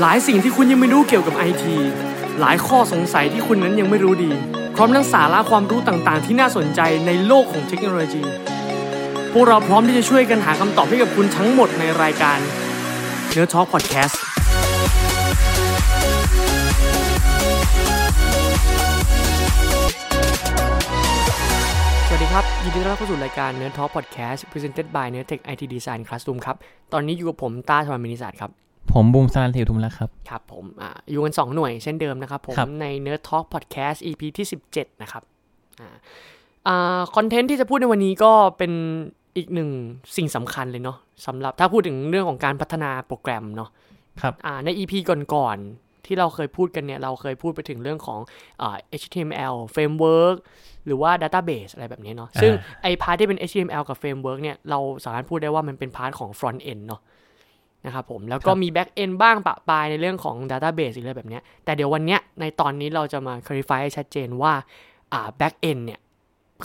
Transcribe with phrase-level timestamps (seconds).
[0.00, 1.76] หลายสิ่งที่คุณยังไม่รู้เกี่ยวกับไอที
[2.40, 4.32] หลายข้อสงสัยที่คุณนั้นยังไม่รู้ดี
[4.76, 8.24] พร้อมทั้งสาระความรู้ต่างๆ ที่น่าสนใจในโลกของเทคโนโลยี
[9.32, 12.38] พวกเราพร้อมที่จะช่วยกันหาคำตอบให้กับคุณทั้งหมดในรายการ
[13.30, 14.20] เนื้อช็อคพอดแคสต์
[22.06, 26.56] สวัสดีครับ ยินดีต้อนรับเข้าสู่รายการเนื้อท็อ p พอดแคสต์ presented by เนื้อเทคไอทีดีไซน์คลาส o ูมครับ
[26.92, 35.22] ตอนนี้อยู่กับผมต้าธรรมมินิศาสตร์ครับ ผมบูมสรันเทวทุมแล้วครับ ครับผมอ่าอยู่กัน 2 หน่วยเช่นเดิมนะครับผมครับในเนื้อท็อ p พอดแคสต์ EP ที่ 17 นะครับ
[35.80, 35.88] อ่า
[36.68, 38.72] อ่าคอนเทนต์ที่จะพูดในวันนี้ก็เป็น
[39.36, 39.70] อีกหนึ่ง
[40.16, 40.96] สิ่งสำคัญเลยเนาะ
[41.26, 43.70] สำหรับถ้าพูดถึงเรื่องของการพัฒนาโปรแกรมเนาะ
[44.22, 44.92] ครับอ่าใน EP
[45.34, 48.20] ก่อนๆที่เราเคยพูดกันเนี่ย เราเคยพูดไปถึงเรื่องของ
[48.62, 50.36] อ่า HTML framework
[50.86, 57.00] หรือว่า database อะไรแบบนี้เนาะซึ่งไอ part ที่เป็น HTML กับ framework เนี่ยเราสามารถพูดได้ว่ามันเป็น part ของ front end เนาะ
[57.84, 64.52] นะครับผมแล้วก็ครับมี back end บ้างประปรายในเรื่องของ database อีกอะไรแบบเนี้ยแต่เดี๋ยววันเนี้ยในตอนนี้เราจะมา clarify ให้ชัดเจนว่า
[65.12, 66.00] อ่า back end เนี่ย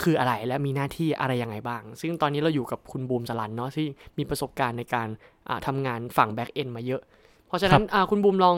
[0.02, 3.86] คืออะไรและมีหน้าที่อะไรยังไงบ้าง ซึ่งตอนนี้เราอยู่กับคุณบูมสลันเนาะที่
[4.18, 5.08] มีประสบการณ์ในการ
[5.48, 7.02] อ่าทำงานฝั่ง back end มาเยอะ
[7.46, 8.56] เพราะฉะนั้นอ่าคุณบูมลอง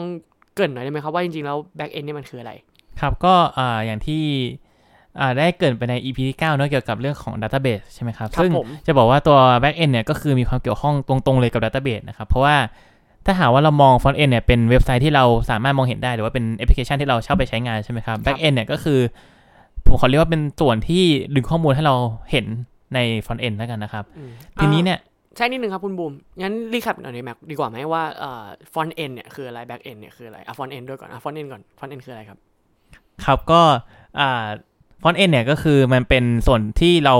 [0.55, 2.51] เกริ่นหน่อยได้ไหมครับว่าจริงๆแล้ว back end เนี่ยมันคืออะไร
[3.01, 4.64] ครับก็อ่าอย่างที่อ่า
[5.37, 12.55] ได้เกรินไปใน EP ที่ 9 เนอะเกี่ยวกับเรื่องของ Database ใช่ไหมครับครับซึ่งผมจะบอกว่าตัว Backend เนี่ยก็คือมีความเกี่ยวข้องตรงๆเลยกับ Database นะครับ เพราะว่า
[13.25, 18.99] ถ้าหากว่าเรามอง Frontend เนี่ยเป็นเว็บไซต์ที่เราสามารถมองเห็นได้ หรือว่าเป็นแอปพลิเคชันที่เราเช่าไปใช้งานใช่ไหมครับ Backend เนี่ยก็คือ
[19.87, 21.03] ผมขอเรียกว่าเป็นส่วนที่
[21.35, 21.95] ดึงข้อมูลให้เรา
[22.31, 22.45] เห็น
[22.93, 24.29] ใน Frontend แล้วกันนะครับอืม
[24.61, 24.99] ทีนี้เนี่ย
[25.37, 32.01] ใช่นิดนึงครับคุณบูม งั้นรีแคปหน่อยได้ไหมดีกว่าไหมว่าเอ่อ front end เนี่ยคืออะไร back end เนี่ยคืออะไรอะ front end ด้วยก่อนอะ front end ก่อน front end
[32.05, 32.39] คืออะไรครับ
[33.25, 33.61] ครับก็
[34.19, 34.45] อ่า
[35.07, 37.15] front end เนี่ยก็คือมันเป็นส่วนที่เรา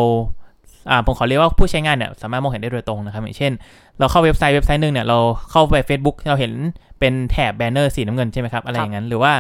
[0.90, 3.54] อ่าผมขอเรียกว่าผู้ใช้งานเนี่ยสามารถมองเห็นได้โดยตรงนะครับอย่างเช่น
[4.00, 5.18] เราเข้าเว็บไซต์เว็บไซต์หนึ่งเนี่ยเรา
[5.52, 6.52] เข้าไป Facebook เราเห็น
[7.00, 9.34] เป็นแถบ banner สีน้ำเงินใช่ไหมครับอะไรอย่างนั้น หรือว่า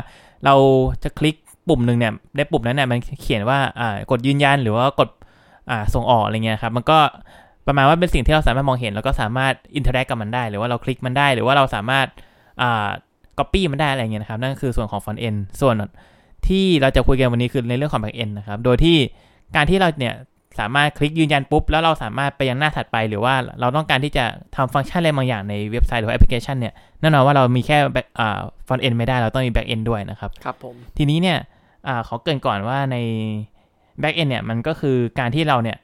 [0.45, 0.55] เรา
[1.03, 1.35] จะคลิก
[1.69, 5.09] ปุ่มหนึ่งเนี่ยได้ปุ่มนั้นเนี่ยมันเขียนว่าอ่ากดยืนยันหรือว่ากด
[5.69, 6.97] อ่าส่งออกอะไรเงี้ยครับมันก็
[7.67, 12.07] ประมาณว่าเป็นสิ่งที่เราสามารถมองเห็น แล้วก็สามารถ interact กับมันได้ หรือว่าเราคลิกมันได้ หรือว่าเราสามารถ
[12.62, 12.88] อ่า
[13.38, 15.75] copy มันได้อะไรเงี้ยนะครับนั่นคือส่วนของ front end ส่วน
[16.50, 18.97] ที่เราจะคุยกันวันนี้คือในเรื่องของ back end นะครับ โดยที่
[19.56, 20.16] การที่เราเนี่ย
[20.59, 24.25] สามารถคลิกยืนยันปุ๊บ แล้วเราสามารถไปยังหน้าถัดไป หรือว่าเราต้องการที่จะ
[24.56, 28.07] ทำฟังก์ชันอะไรบางอย่างในเว็บไซต์หรือแอปพลิเคชันเนี่ยแน่นอนว่าเรามีแค่ back,
[28.67, 31.38] front end ไม่ได้เราต้องมี back end ด้วยนะครับครับผมทีนี้เนี่ย
[31.88, 32.97] อ่าขอเกริ่นก่อนว่าใน
[34.01, 35.77] back end เนี่ยมันก็คือการที่เราเนี่ย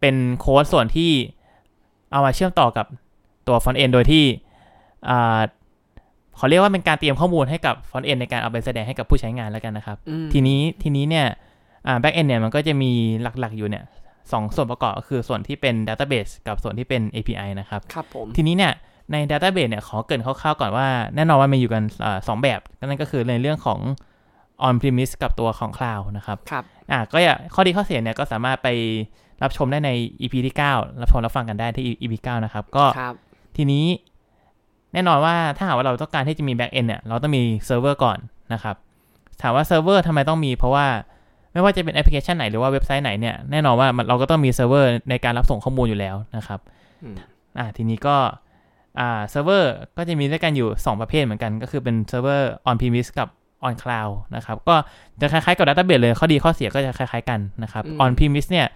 [0.00, 1.10] เป็นโค้ดส่วนที่
[2.12, 2.86] เอามาเชื่อมต่อกับ
[3.48, 4.24] ตัว front end โดยที่
[6.38, 11.26] ขอเรียกว่าเป็นการเตรียมข้อมูลให้กับ front end ในการเอาไปแสดงให้กับผู้ใช้งานแล้วกันนะครับอืมทีนี้ทีนี้เนี่ย
[11.86, 13.84] อ่า back end เนี่ยมันก็จะมีหลักๆอยู่เนี่ย
[14.32, 18.72] สองส่วนประกอบก็คือส่วนที่เป็น database กับส่วนที่เป็น API นะครับครับผมทีนี้เนี่ย
[19.12, 23.80] ใน database เนี่ยขอเกรินคร่าวๆก่อนว่า แน่นอนว่ามีอยู่กันอาสองแบบนั่นก็คือในเรื่องของ
[24.66, 28.68] on premise กับตัวของ cloud นะครับครับอ่าก็อย่าข้อดีข้อเสียเนี่ยก็สามารถไป
[29.42, 29.90] รับชมได้ใน
[30.20, 33.14] EP ที่ 9 รับชมรับฟังกันได้ที่ EP 9 นะครับ ก็ครับ
[33.56, 33.84] ทีนี้
[34.92, 38.18] แน่นอนว่าถ้าหากว่าเราต้องการที่จะมี back end เนี่ย เราต้องมีเซิร์ฟเวอร์ก่อน
[38.52, 38.76] นะครับ
[39.42, 40.86] ถามว่าเซิร์ฟเวอร์ทำไมต้องมีเพราะว่า
[41.52, 46.60] ไม่ว่าจะเป็นแอปพลิเคชันไหนหรือว่าเว็บไซต์ไหนเนี่ย แน่นอนว่ามันเราก็ต้องมีเซิร์ฟเวอร์ในการรับส่งข้อมูลอยู่แล้วนะครับ
[47.02, 47.16] อืม
[47.58, 48.16] อ่าทีนี้ก็
[49.00, 53.28] อ่าเซิร์ฟเวอร์ก็จะมีด้วยกันอยู่ 2 ประเภทเหมือนกัน ก็คือเป็นเซิร์ฟเวอร์ on premise กับ
[53.66, 54.76] on cloud นะครับ ก็
[55.20, 58.66] จะคล้ายๆกับ database เลยข้อดีข้อเสียก็จะคล้ายๆกันนะครับอืม on premise เนี่ย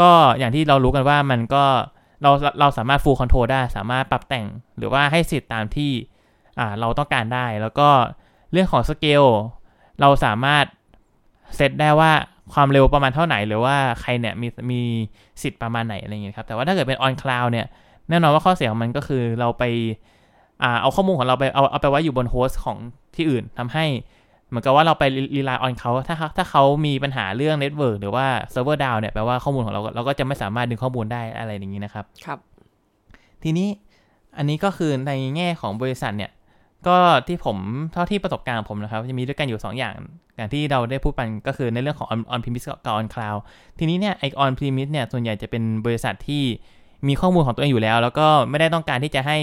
[0.00, 1.64] ก็อย่างที่เรารู้กันว่ามันก็
[2.22, 4.46] เราเราสามารถ full control ได้ สามารถปรับแต่ง
[4.78, 5.92] หรือว่าให้สิทธิ์ตามที่
[6.58, 7.88] อ่าเราต้องการได้ แล้วก็
[8.52, 9.30] เรื่องของ scale
[10.00, 10.64] เราสามารถ
[11.56, 12.12] เซตได้ว่า
[12.52, 14.80] ความเร็วประมาณเท่าไหนหรือว่าใครเนี่ยมีมี
[15.42, 17.66] สิทธิ์ประมาณไหนอะไรอย่างเงี้ยครับ แต่ว่าถ้าเกิดเป็น on cloud เนี่ย
[18.08, 19.64] แน่นอนว่าข้อเสียของมันก็คือเราไป
[20.62, 22.76] อ่าเอาข้อมูลของเราไปเอาเอาไปไว้อยู่บน host ของ
[23.16, 23.84] ที่อื่นทำให้
[24.50, 25.04] เหมือนกับว่าเราไป
[25.36, 32.38] rely on เขาถ้าเขาถ้าเขามีปัญหาเรื่อง network หรือว่าเซิร์ฟเวอร์ down เนี่ยแปลว่าข้อมูลของเราเราก็จะไม่สามารถดึงข้อมูลได้อะไรอย่างนี้นะครับ ครับ
[33.42, 33.68] ทีนี้
[34.36, 36.30] อันนี้ก็คือในแง่ของบริษัทเนี่ย
[36.88, 36.96] ก็
[37.28, 37.56] ที่ผม
[37.92, 39.94] เท่าที่ประสบการณ์ของผมนะครับจะมีด้วยกันอยู่ 2 อย่าง
[40.36, 43.40] อย่างที่เราได้พูดไปก็คือในเรื่องของ on on premise กับ on cloud
[43.78, 46.42] ทีนี้เนี่ยไอ on premise เนี่ยส่วนใหญ่จะเป็นบริษัทที่
[47.08, 49.38] มีข้อมูลของตัวเองอยู่แล้ว แล้วก็ไม่ได้ต้องการที่จะให้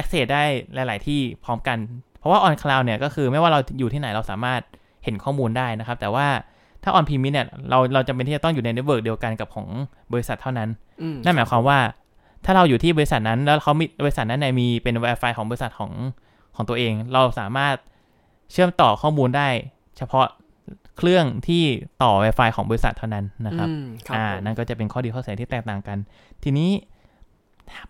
[0.00, 0.44] access ได้
[0.74, 1.78] หลาย ๆ ที่พร้อมกัน
[2.20, 4.60] เพราะว่า on cloud เนี่ยก็คือไม่ว่าเราอยู่ที่ไหนเราสามารถ
[5.04, 6.26] เห็นข้อมูลได้นะครับ แต่ว่า
[6.82, 9.66] ถ้า on premise เนี่ยเราเราจำเป็นที่จะต้องอยู่ใน network เดียวกันกับของ
[10.12, 10.68] บริษัทเท่านั้น
[11.02, 11.78] อืมนั่นหมายความว่า
[12.44, 15.92] ถ้าเราอยู่ที่บริษัทนั้น แล้วเขามีบริษัทนั้นเนี่ยมีเป็น Wi-Fi ของบริษัทของ
[16.56, 17.74] ของตัวเอง เราสามารถ
[18.52, 19.48] เชื่อมต่อข้อมูลได้
[19.98, 20.26] เฉพาะ
[20.96, 21.62] เครื่องที่
[22.02, 25.98] ต่อ Wi-Fi ของบริษัทเท่านั้นนะครับอืมครับอ่าผมนั่นก็จะเป็นข้อดีข้อเสียที่แตกต่างกัน
[26.42, 26.70] ทีนี้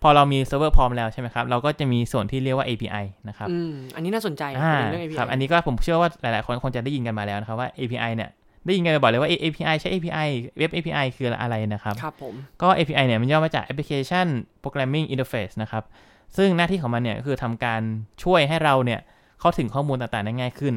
[0.01, 8.29] พอเรามีเซิร์ฟเวอร์พร้อมแล้วใช่ไหมครับ เราก็จะมีส่วนที่เรียกว่า API นะครับอืมอันนี้น่าสนใจอ่าเรื่อง API ครับ อันนี้ก็ผมเชื่อว่าหลาย ๆ คนคงจะได้ยินกันมาแล้วนะครับว่า API เนี่ย
[8.65, 14.27] ได้ยินกันบ่อยเลยว่า API ใช้ API เว็บ API คืออะไรนะครับ ครับผม ก็ API เนี่ยมันย่อมาจาก Application
[14.63, 15.83] Programming Interface นะครับ
[16.37, 17.81] ซึ่งหน้าที่ของมันเนี่ยก็คือทำการ
[18.23, 18.99] ช่วยให้เราเนี่ย
[19.39, 20.75] เข้าถึงข้อมูลต่าง ๆ ได้ง่ายขึ้น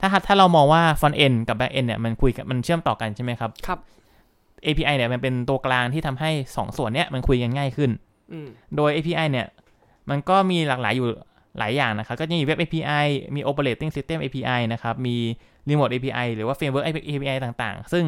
[0.00, 3.78] ถ้าถ้าเรามองว่า Front End กับ Back End เนี่ยมันคุยกันมันเชื่อมต่อกันใช่ไหมครับครับ
[4.64, 7.90] API เนี่ยมันเป็นตัวกลางที่ทำให้2ส่วนเนี้ยมันคุยกันง่ายขึ้น
[8.32, 9.46] อืมโดย API เนี่ย
[10.10, 11.08] มันก็มีหลากหลายอยู่
[11.58, 15.16] หลายอย่างนะครับ ก็จะมี Web API มี Operating System API นะครับ มี
[15.68, 18.04] Remote API หรือว่า Framework API ต่างๆ ซึ่ง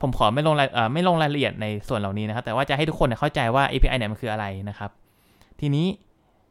[0.00, 4.90] ผมขอไม่ลงรายเอ่อไม่ลงรายละเอียดในส่วนเหล่านี้นะครับ แต่ว่าจะให้ทุกคนเนี่ยเข้าใจว่า API เนี่ยมันคืออะไรนะครับ
[5.60, 5.86] ทีนี้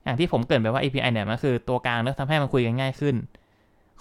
[0.04, 3.16] อย่างที่ผมเกรินไปว่า API เนี่ยมันคือตัวกลางแล้วทำให้มันคุยกันง่ายขึ้น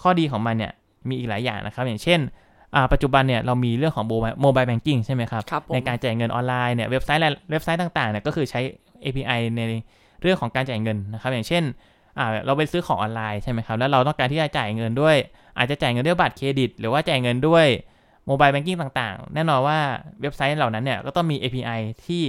[0.01, 0.71] ข้อดีของมันเนี่ย
[1.09, 2.48] มีอีกหลายอย่างนะครับ อย่างเช่นอ่า
[2.93, 4.05] ปัจจุบันเนี่ยเรามีเรื่องของ
[4.41, 8.59] โมบายแบงกิ้งใช่ไหมครับครับผมในการจ่ายเงินออนไลน์เนี่ยเว็บไซต์หลายเว็บไซต์ต่างๆเนี่ยก็คือใช้
[9.03, 9.61] API ใน
[10.21, 11.63] เรื่องของการจ่ายเงินนะครับอย่างเช่น
[12.17, 15.15] อ่าเราไปซื้อของออนไลน์ใช่ไหมครับแล้วเราต้องการที่จะจ่ายเงินด้วย
[15.57, 17.65] อาจจะจ่ายเงินด้วยบัตรเครดิต หรือว่าจ่ายเงินด้วย
[18.27, 19.77] โมบายแบงกิ้งต่างๆ แน่นอนว่า
[20.21, 22.23] เว็บไซต์เหล่านั้นเนี่ยก็ต้องมี API ที่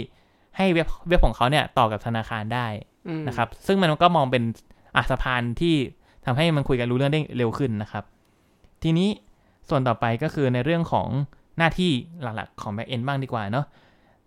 [0.57, 2.67] ให้เว็บเว็บของเขาเนี่ยต่อกับธนาคารได้
[3.09, 4.43] อืมนะครับ ซึ่งมันก็มองเป็น
[4.97, 5.75] อะสะพานที่
[6.27, 8.05] ทำให้มันคุยกันรู้เรื่องได้เร็วขึ้นนะครับ
[8.83, 9.09] ทีนี้
[9.71, 11.09] ส่วนต่อไปก็คือในเรื่องของ
[11.59, 11.91] หน้าที่
[12.23, 13.67] หลักๆของ Back End บ้างดีกว่าเนาะ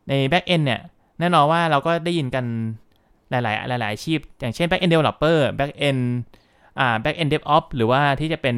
[0.09, 0.81] ใน Back End เนี่ย
[1.19, 2.45] แน่นอนว่าเราก็ได้ยินกัน
[3.29, 3.39] หลา
[3.77, 6.01] ย ๆ หลาย ๆ อาชีพ อย่างเช่น Back End Developer Back End
[6.79, 8.55] อ่า Back End DevOps หรือว่าที่จะเป็น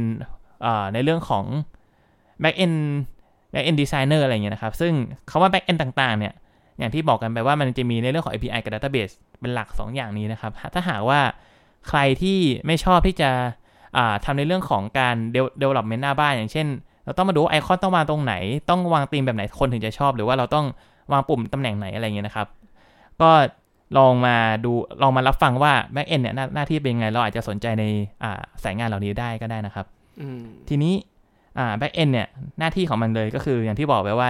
[0.66, 1.46] อ่าในเรื่องของ
[2.44, 2.78] Back End
[3.54, 4.94] Back End Designer อะไรอย่างเงี้ยนะครับ ซึ่ง
[5.30, 6.34] คาว่า Back End ต่าง ๆ เนี่ย
[6.80, 11.20] อย่างที่บอกกันไปว่ามันจะมีในเรื่องของ API กับ Database เป็นหลัก 2 อย่างนี้นะครับ ถ้าหากว่า
[11.88, 13.30] ใครที่ไม่ชอบที่จะ
[13.98, 15.16] อ่าทำในเรื่องของการ
[15.62, 16.68] development หน้าบ้าน อย่างเช่น
[17.06, 18.34] เราต้องมาดูว่าไอคอนต้องวางตรงไหน
[18.70, 20.66] ต้องวางธีมแบบไหนคนถึงจะชอบ หรือว่าเราต้อง
[21.12, 22.48] วางปุ่มตำแหน่งไหนอะไรเงี้ยนะครับ
[23.22, 23.32] ก็
[23.98, 24.72] ลองมาดู
[25.02, 27.86] ลองมารับฟังว่า back end เนี่ยหน้าหน้าที่เป็นยังไง เราอาจจะสนใจใน
[28.24, 29.86] อ่าสายงานเหล่านี้ได้ก็ได้นะครับ
[30.22, 30.94] อืมทีนี้
[31.58, 32.28] อ่า back end เนี่ย
[32.60, 34.30] หน้าที่ของมันเลยก็คืออย่างที่บอกไปว่า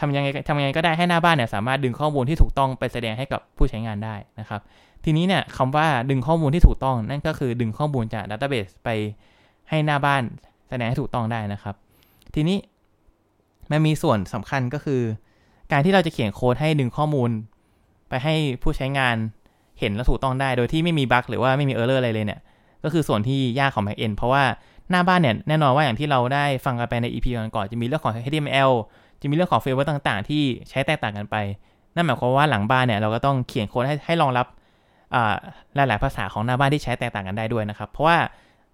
[0.00, 4.60] ทำยังไงทำยังไงก็ได้ให้หน้าบ้านเนี่ยสามารถดึงข้อมูลที่ถูกต้องไปแสดงให้กับผู้ใช้งานได้นะครับ
[5.08, 8.88] ทีนี้เนี่ยคำว่าดึงข้อมูลที่ถูกต้องนั่นก็คือดึงข้อมูลจาก database ไป
[9.68, 10.22] ให้หน้าบ้าน
[10.68, 11.74] แสดงให้ถูกต้องได้นะครับ
[12.34, 12.58] ทีนี้
[13.70, 15.00] มันมีส่วนสำคัญก็คือ
[15.72, 17.30] การที่เราจะเขียนโค้ดให้ดึงข้อมูล
[18.08, 19.16] ไปให้ผู้ใช้งาน
[19.80, 22.40] เห็นและถูกต้องได้ โดยที่ไม่มี bug หรือว่าไม่มี error อะไรเลยเนี่ย
[22.84, 24.44] ก็คือส่วนที่ยากของ backend เพราะว่า
[24.90, 28.72] หน้าบ้านเนี่ยแน่นอนว่าอย่างที่เราได้ฟังกันไปใน EP ก่อนๆจะมีเรื่องของ HTML
[29.20, 31.36] จะมีเรื่องของ framework ต่าง ๆ ที่ใช้แตกต่างกันไป
[31.94, 34.46] นั่นหมายความว่าหลังบ้านเนี่ยเราก็ต้องเขียนโค้ดให้ให้รองรับ
[35.76, 38.18] หลาย ๆ ภาษาของหน้าบ้านที่ใช้แตกต่างกันได้ด้วยนะครับ เพราะว่า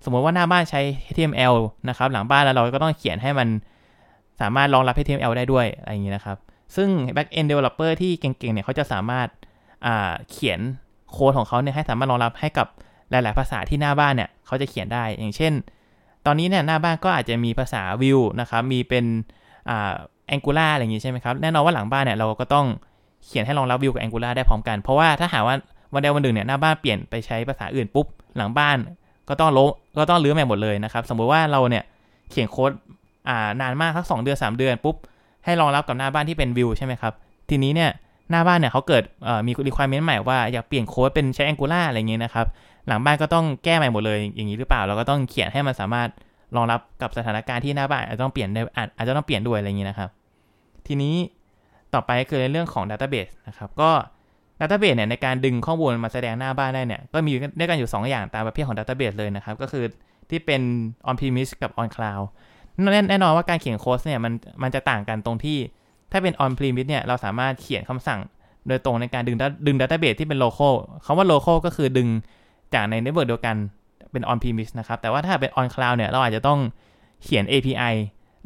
[0.04, 0.80] สมมติว่าหน้าบ้านใช้
[1.12, 1.54] HTML
[1.88, 3.48] นะครับ หลังบ้านแล้วเราก็ต้องเขียนให้มัน
[4.40, 6.36] สามารถรองรับ HTML ได้ด้วยอะไรอย่างนี้นะครับ
[6.76, 9.28] ซึ่ง back end developer ที่เก่ง ๆ เนี่ยเขาจะสามารถ
[10.30, 10.60] เขียน
[11.10, 12.66] โค้ดของเขาเนี่ยให้สามารถรองรับให้กับ
[13.10, 15.52] หลาย ๆ ภาษาที่หน้าบ้านเนี่ยเขาจะเขียนได้ อย่างเช่น
[16.26, 19.04] ตอนนี้เนี่ยหน้าบ้านก็อาจจะมีภาษา Vue นะครับ มีเป็น
[19.70, 19.92] อ่า
[20.34, 22.66] Angular อะไรอย่างงี้ใช่ไหมครับ แน่นอนว่าหลังบ้านเนี่ยเราก็ต้อง
[23.24, 25.56] เขียนให้รองรับ Vue กับ Angular ได้พร้อมกัน เพราะว่าถ้าหากว่า
[25.92, 28.06] วันใดวันหนึ่งเนี่ยหน้าบ้านเปลี่ยนไปใช้ภาษาอื่นปุ๊บ
[28.36, 28.76] หลังบ้าน
[29.28, 31.84] ก็ต้องละก็ต้องรื้อใหม่หมดเลยนะครับ สมมุติว่าเราเนี่ย
[32.30, 32.70] เขียนโค้ด
[33.28, 34.96] อ่านานมากสักสองเดือน 3 เดือนปุ๊บ
[35.44, 37.12] ให้รองรับกับหน้าบ้านที่เป็น Vue ใช่ไหมครับ
[37.50, 37.90] ทีนี้เนี่ย
[38.30, 39.02] หน้าบ้านเนี่ยเขาเกิด
[39.46, 42.46] มี requirement ใหม่ว่าอยากเปลี่ยนโค้ดเป็นใช้ Angular อะไรเงี้ยนะครับ
[42.88, 46.08] หลังบ้านก็ต้องแก้ใหม่หมดเลยอย่างนี้หรือเปล่าเราก็ต้องเขียนให้มันสามารถ
[46.56, 48.48] รองรับกับสถานการณ์ที่หน้าบ้านอาจจะต้องเปลี่ยน
[48.96, 50.10] อาจจะต้องเปลี่ยนด้วยอะไรอย่างนี้นะครับ
[50.86, 51.14] ทีนี้
[51.94, 53.90] ต่อไปคือในเรื่องของ Database นะครับก็
[54.62, 59.84] Database เนี่ยในการดึงข้อมูลมาแสดงหน้าบ้านได้เนี่ยก็มีด้วยกันอยู่ 2 อย่างตามประเภทของ Database เลยนะครับ ก็คือ
[60.30, 60.62] ที่เป็น
[61.08, 62.24] on premise กับ on cloud
[62.92, 65.58] แน่แน่นอนว่าการเขียนโค้ดเนี่ยมันมันจะต่างกันตรงที่
[66.12, 68.20] ถ้าเป็น on premise เนี่ยเราสามารถเขียนคำสั่ง
[68.68, 72.08] โดยตรงในการดึงดึง database ที่เป็น local คำว่า local ก็คือดึง
[72.74, 73.56] จากใน network เดียวกัน
[74.12, 76.58] เป็น on premise นะครับ แต่ว่าถ้าเป็น on cloud เนี่ยเราอาจจะต้อง
[77.24, 77.94] เขียน API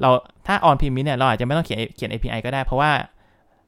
[0.00, 0.10] เรา
[0.46, 2.90] ถ้า on premise เนี่ยเราอาจจะไม่ต้องเขียนเขียน API ก็ได้ เพราะว่า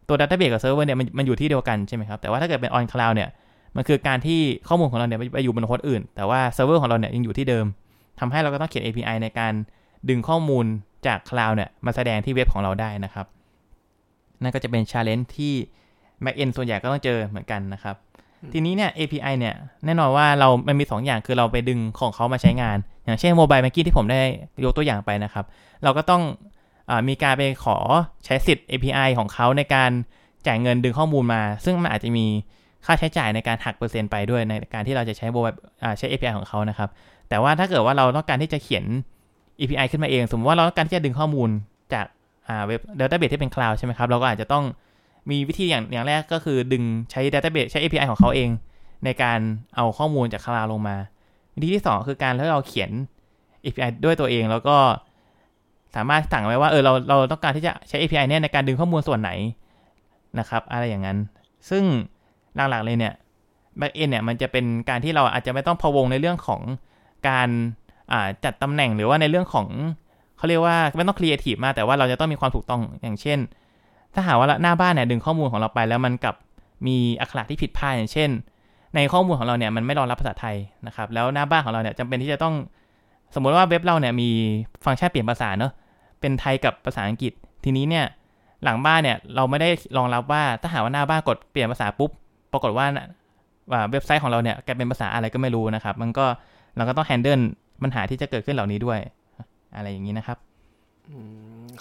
[0.09, 3.29] ตัว database กับ server เนี่ยมันมันอยู่ที่เดียวกันใช่ไหมครับ แต่ว่าถ้าเกิดเป็น on cloud เนี่ย
[3.77, 7.67] มันคือการที่ข้อมูลของเราเนี่ยไปอยู่บนโฮสต์อื่น แต่ว่า server ของเราเนี่ยยังอยู่ที่เดิม
[8.21, 9.53] ทำให้เราก็ต้องเขียน API ในการ
[10.09, 10.65] ดึงข้อมูล
[11.07, 13.27] จาก cloud เนี่ยมาแสดงที่เว็บของเราได้นะครับ
[14.43, 15.53] นั่นก็จะเป็น challenge ที่
[16.25, 17.97] backend ส่วนใหญ่ก็ต้องเจอเหมือนกันนะครับ
[18.53, 24.21] ทีนี้เนี่ย API เนี่ยแน่นอนว่าเรา มันมี 2 อย่างคือเราไปดึงของเขามาใช้งาน อย่างเช่น Mobile Banking ที่ผมได้
[24.65, 25.45] ยกตัวอย่างไปนะครับ
[25.85, 26.58] เราก็ต้องอา
[27.09, 27.77] มีการไปขอ
[28.25, 29.91] ใช้สิทธิ์ API ของเขาในการ
[30.47, 32.27] จ่ายเงินดึงข้อมูลมา ซึ่งมันอาจจะมี
[32.87, 36.89] ค่าใช้จ่ายในการหักเปอร์เซ็นต์ไปด้วยในการที่เราจะใช้ mobile อ่าใช้ API ของเขานะครับ
[37.29, 38.85] แต่ว่าถ้าเกิดว่าเราต้องการที่จะเขียน
[39.61, 41.51] API ขึ้นมาเอง สมมติว่าเราต้องการที่จะดึงข้อมูล
[41.93, 42.07] จาก
[42.67, 44.65] เว็บ database ที่เป็น cloud ใช่ไหมครับ เราก็อาจจะต้อง
[45.31, 48.51] มีวิธีอย่างอย่างแรกก็คือดึงใช้ Database ใช้ API ของเขาเอง
[49.05, 49.39] ในการ
[49.77, 50.97] เอาข้อมูลจากคลาวลงมา
[51.55, 52.91] วิธีที่ 2 คือการที่เราเขียน
[53.65, 54.77] API ด้วยตัวเองแล้วก็
[55.97, 59.31] สามารถสั่งไว้ว่าเออเราเราต้องการที่จะใช้ API เนี่ยในการดึงข้อมูลส่วนไหน
[60.39, 61.19] นะครับ อะไรอย่างนั้น
[61.71, 61.85] ซึ่ง
[62.55, 63.15] หลักๆเลยเนี่ย
[63.81, 66.61] backend เนี่ยมันจะเป็นการที่เราอาจจะไม่ต้องพะวงในเรื่องของ
[67.29, 67.49] การ
[68.45, 69.67] จัดตำแหน่งหรือว่าในเรื่องของ
[70.37, 73.39] เขาเรียกว่าไม่ต้องครีเอทีฟมากแต่ว่าเราจะต้องมีความถูกต้องอย่างเช่น
[74.15, 76.35] ถ้าหาว่าหน้าบ้านเนี่ยดึงข้อมูลของเราไป แล้วมันกับ
[76.87, 78.31] มีอักขระที่ผิดพลาดอย่างเช่น
[78.95, 82.55] ในข้อมูลของเราเนี่ยมันไม่รองรับภาษาไทยนะครับแล้วหน้าบ้านของเราเนี่ยจำเป็นที่จะต้อง
[83.35, 84.29] สมมติว่าเว็บเราเนี่ยมี
[84.85, 85.73] ฟังก์ชันเปลี่ยนภาษาเนาะ
[86.21, 87.33] เป็นไทยกับภาษาอังกฤษ
[87.65, 88.05] ทีนี้เนี่ย
[88.65, 92.11] หลังบ้านเนี่ยเราไม่ได้รองรับว่าถ้าหากว่าหน้าบ้านกดเปลี่ยนภาษาปุ๊บ
[92.53, 92.87] ปรากฏว่า
[93.91, 96.27] เว็บไซต์ของเราเนี่ยกลายเป็นภาษาอะไรก็ไม่รู้นะครับ มันก็
[96.77, 97.41] เราก็ต้องแฮนเดิล
[97.83, 98.99] ปัญหาที่จะเกิดขึ้นเหล่านี้ด้วย
[99.77, 100.39] อะไรอย่างนี้นะครับ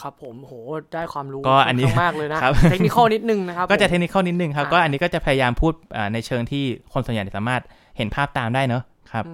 [0.02, 0.54] ครับผมโห
[0.94, 2.40] ได้ความรู้ก็อันนี้มากเลยนะ
[2.72, 5.74] เทคนิคนิดนึงนะครับ ก็จะเทคนิคนิดนึงครับ ก็อันนี้ก็จะพยายามพูด
[6.14, 6.64] ในเชิงที่
[6.94, 7.62] คนส่วนใหญ่สามารถ
[7.98, 9.26] เห็นภาพตามได้เนอะ ครับ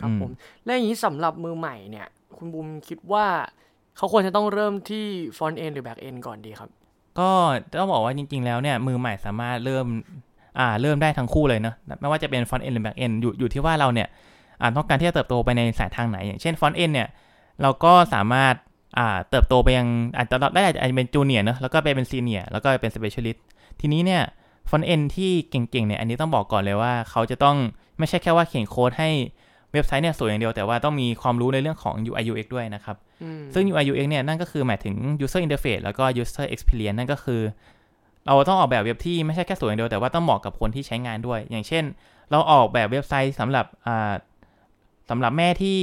[0.00, 0.30] ครับผม
[0.64, 2.06] และอย่างนี้สำหรับมือใหม่เนี่ย
[2.36, 3.26] คุณบุมคิดว่า
[3.96, 5.04] เขาควรจะต้องเริ่มที่
[5.36, 6.70] front end หรือ back end ก่อนดีครับ
[7.18, 7.30] ก็
[7.80, 9.86] ต้องบอกว่าจริง ๆ แล้วเนี่ย มือใหม่สามารถเริ่ม
[10.58, 14.08] อ่าเริ่มได้ทั้งคู่เลยเนาะไม่ว่าจะเป็น front end หรือ back end อยู่อยู่ที่ว่าเราเนี่ย
[14.60, 17.08] อ่าต้องการที่จะเติบโตไปในสายทางไหน อย่างเช่น front end เนี่ย
[17.62, 18.54] เราก็สามารถ
[18.98, 23.44] อ่าเติบโตไปยังอาจจะได้อาจจะเป็น junior เนาะแล้วก็ไปเป็น senior แล้วก็เป็น specialist
[23.80, 24.22] ทีนี้เนี่ย
[24.70, 27.56] ฟอนต์เอนที่เก่งๆเนี่ยอันนี้ต้องบอกก่อนเลยว่าเขาจะต้อง
[28.00, 29.10] ไม่ใช่แค่ว่าเขียนโค้ดให้
[29.72, 32.96] เว็บไซต์เนี่ยสวยอย่างเดียวแต่ว่าต้องมีความรู้ในเรื่องของ UI UX ด้วยนะครับ
[33.54, 37.40] ซึ่ง UI UX เนี่ยนั่นก็คือหมายถึง user interface แล้วก็ user experience นั่นก็คือ
[38.26, 41.84] เราต้องออกแบบเว็บที่ไม่ใช่แค่สวยอย่างเดียวแต่ว่าต้องเหมาะกับคนที่ใช้งานด้วย อย่างเช่น
[42.30, 44.12] เราออกแบบเว็บไซต์สำหรับอ่า
[45.10, 45.78] สำหรับแม่ที่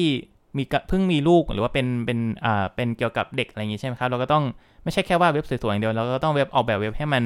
[0.58, 4.44] มีเพิ่งมีลูกหรือว่าเป็นเป็นอ่าเป็นเกี่ยวกับเด็กอะไรอย่างงี้ใช่ไหมครับเราก็ต้อง
[4.84, 7.24] ไม่ใช่แค่ว่าเว็บสวยๆอย่างเดียวเราก็ต้องเว็บออกแบบเว็บให้มัน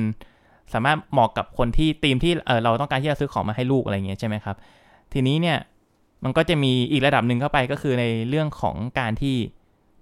[0.74, 4.55] สามารถเหมาะกับคนที่ทีมที่เออเราต้องการที่จะซื้อของมาให้ลูกอะไรอย่างเงี้ยใช่ไหมครับ
[5.13, 5.58] ทีนี้เนี่ย
[6.24, 9.36] มันก็จะมีอีกระดับหนึ่งเข้าไปก็คือในเรื่องของการที่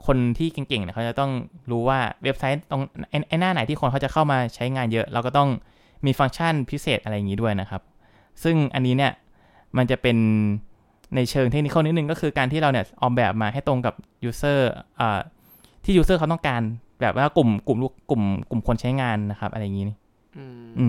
[0.06, 1.32] คนที่เก่งๆเนี่ยเขาจะต้อง
[1.72, 2.82] รู้ว่าเว็บไซต์ตรง
[3.28, 5.50] ไอ้หน้าไหนที่คนเขาจะเข้ามาใช้งานเยอะ เราก็ต้อง
[6.06, 7.82] มีฟังก์ชันพิเศษอะไรอย่างนี้ด้วยนะครับ
[8.44, 9.12] ซึ่งอันนี้เนี่ย
[9.78, 10.18] มันจะเป็น
[11.16, 14.72] ในเชิงเทคนิคนิดนึงก็คือการที่เราเนี่ยออกแบบมาให้ตรงกับuser
[15.84, 16.62] ที่ user เขาต้องการ
[17.01, 19.86] แบบว่ากลุ่มกลุ่มลูกกลุ่มกลุ่มคนใช้งานนะครับอะไรอย่างนี้
[20.38, 20.46] อื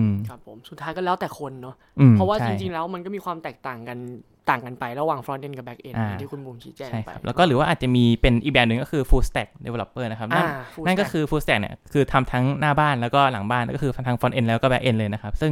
[0.09, 1.75] มครับผมสุดท้ายก็แล้วแต่คนเนาะ
[2.13, 3.97] เพราะว่าจริงๆแล้วมันก็มีความแตกต่างกัน
[4.49, 10.45] ต่างกันไประหว่าง front end กับ back end ที่คุณบุ๋มชี้แจงไปแล้วก็หรือว่าอาจจะมีเป็นอีกแบบหนึ่งก็คือ full stack developer นะครับ นั่น
[10.85, 15.51] นั่นก็คือ full stack เนี่ยคือทำทั้งหน้าบ้านแล้วก็หลังบ้านก็คือทั้ง front end แล้วก็ back end เลยนะครับ ซึ่ง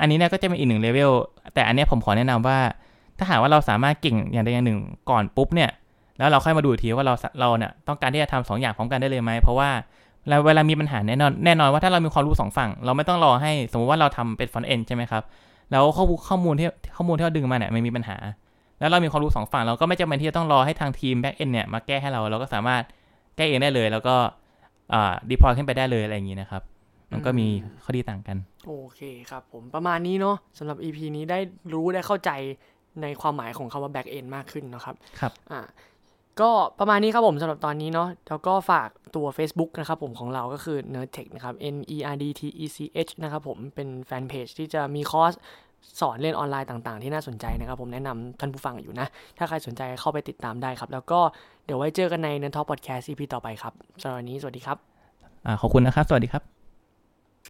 [0.00, 1.12] อันนี้เนี่ยก็จะเป็นอีกหนึ่งเลเวล
[1.54, 2.58] แต่อันนี้ผมขอแนะนำว่า
[3.18, 5.70] ถ้าหากว่าเราสามารถเก่งอย่างใดอย่างหนึ่งก่อนปุ๊บเนี่ย
[6.18, 9.70] แล้วเราค่อยมาดูทีว่าเราเราเนี่ยต้องการที่จะทำสองอย่างพร้อมกันได้เลยไหมเพราะว่า
[10.28, 15.22] แล้วเวลามีปัญหาแน่นอนแน่นอนว่าถ้าเรามีความรู้สองฝั่ง เราไม่ต้องรอให้สมมติว่าเราทำเป็น front end ใช่ไหมครับ
[15.70, 18.16] แล้วข้อข้อมูลที่ข้อมูลที่เราดึงมาเนี่ยไม่มีปัญหา
[18.78, 22.82] แล้วเรามีความรู้สองฝั่งเราก็ไม่จำเป็นที่จะต้องรอให้ทางทีม back end เนี่ยมาแก้ให้เราเราก็สามารถ
[23.36, 24.14] แก้เองได้เลย แล้วก็
[24.92, 26.62] อ่า deploy ขึ้นไปได้เลยอะไรอย่างนี้นะครับ
[27.12, 27.46] มันก็มี
[27.84, 28.36] ข้อดีต่างกัน
[28.66, 29.00] โอเค
[29.30, 31.38] ครับผมประมาณนี้เนาะสำหรับ EP นี้ได้
[31.72, 32.30] รู้ได้เข้าใจ
[33.02, 35.60] ในความหมายของคำว่า back end มากขึ้นนะครับครับอ่า
[36.40, 45.32] ก็ประมาณนี้ครับผมสำหรับตอนนี้เนาะแล้วก็ฝากตัว Facebook นะครับผมของเราก็คือ Nerdtech นะครับ N E R D T E C H นะครับผมเป็นแฟนเพจที่จะมีคอร์ส
[46.00, 49.06] สอนเรียนออนไลน์ต่างๆ ที่น่าสนใจนะครับ ผมแนะนำท่านผู้ฟังอยู่นะ
[49.38, 51.20] ถ้าใครสนใจเข้าไปติดตามได้ครับ แล้วก็
[51.64, 53.72] เดี๋ยวไว้เจอกันใน n e r Talk Podcast EP ต่อไปครับ
[54.02, 54.78] สำหรับวันนี้สวัสดีครับ
[55.46, 56.61] อขอบคุณนะครับ สวัสดีครับ